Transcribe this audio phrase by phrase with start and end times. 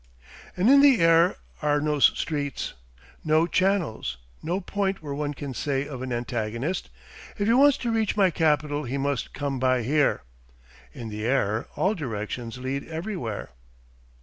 [0.57, 2.73] And in the air are no streets,
[3.23, 6.89] no channels, no point where one can say of an antagonist,
[7.37, 10.23] "If he wants to reach my capital he must come by here."
[10.91, 13.51] In the air all directions lead everywhere.